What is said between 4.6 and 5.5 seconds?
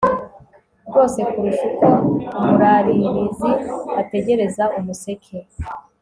umuseke